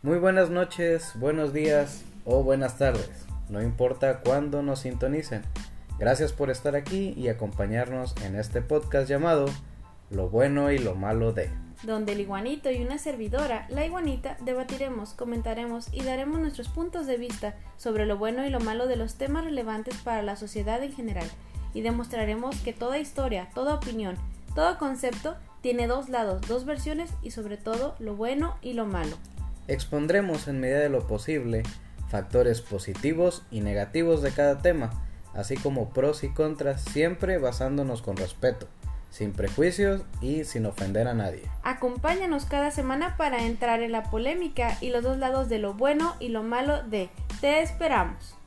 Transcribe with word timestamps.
Muy 0.00 0.18
buenas 0.18 0.48
noches, 0.48 1.14
buenos 1.16 1.52
días 1.52 2.04
o 2.24 2.44
buenas 2.44 2.78
tardes, 2.78 3.10
no 3.48 3.60
importa 3.60 4.20
cuándo 4.20 4.62
nos 4.62 4.82
sintonicen. 4.82 5.42
Gracias 5.98 6.32
por 6.32 6.50
estar 6.50 6.76
aquí 6.76 7.14
y 7.16 7.26
acompañarnos 7.26 8.14
en 8.22 8.36
este 8.36 8.62
podcast 8.62 9.08
llamado 9.08 9.46
Lo 10.10 10.28
bueno 10.28 10.70
y 10.70 10.78
lo 10.78 10.94
malo 10.94 11.32
de. 11.32 11.50
Donde 11.82 12.12
el 12.12 12.20
iguanito 12.20 12.70
y 12.70 12.80
una 12.80 12.96
servidora, 12.98 13.66
la 13.70 13.84
iguanita, 13.84 14.36
debatiremos, 14.44 15.14
comentaremos 15.14 15.92
y 15.92 16.04
daremos 16.04 16.38
nuestros 16.38 16.68
puntos 16.68 17.08
de 17.08 17.16
vista 17.16 17.56
sobre 17.76 18.06
lo 18.06 18.16
bueno 18.16 18.46
y 18.46 18.50
lo 18.50 18.60
malo 18.60 18.86
de 18.86 18.94
los 18.94 19.16
temas 19.16 19.42
relevantes 19.42 19.96
para 19.96 20.22
la 20.22 20.36
sociedad 20.36 20.80
en 20.80 20.92
general 20.92 21.26
y 21.74 21.80
demostraremos 21.80 22.54
que 22.60 22.72
toda 22.72 23.00
historia, 23.00 23.48
toda 23.52 23.74
opinión, 23.74 24.14
todo 24.54 24.78
concepto 24.78 25.34
tiene 25.60 25.88
dos 25.88 26.08
lados, 26.08 26.40
dos 26.46 26.66
versiones 26.66 27.10
y 27.20 27.32
sobre 27.32 27.56
todo 27.56 27.96
lo 27.98 28.14
bueno 28.14 28.58
y 28.62 28.74
lo 28.74 28.86
malo. 28.86 29.16
Expondremos 29.68 30.48
en 30.48 30.60
medida 30.60 30.80
de 30.80 30.88
lo 30.88 31.06
posible 31.06 31.62
factores 32.08 32.62
positivos 32.62 33.42
y 33.50 33.60
negativos 33.60 34.22
de 34.22 34.32
cada 34.32 34.58
tema, 34.58 34.90
así 35.34 35.56
como 35.56 35.90
pros 35.90 36.24
y 36.24 36.30
contras, 36.30 36.82
siempre 36.82 37.38
basándonos 37.38 38.00
con 38.00 38.16
respeto, 38.16 38.66
sin 39.10 39.32
prejuicios 39.32 40.02
y 40.22 40.44
sin 40.44 40.64
ofender 40.64 41.06
a 41.06 41.14
nadie. 41.14 41.42
Acompáñanos 41.62 42.46
cada 42.46 42.70
semana 42.70 43.16
para 43.18 43.44
entrar 43.44 43.82
en 43.82 43.92
la 43.92 44.04
polémica 44.04 44.78
y 44.80 44.88
los 44.88 45.04
dos 45.04 45.18
lados 45.18 45.50
de 45.50 45.58
lo 45.58 45.74
bueno 45.74 46.14
y 46.18 46.30
lo 46.30 46.42
malo 46.42 46.82
de 46.82 47.10
Te 47.42 47.60
esperamos. 47.60 48.38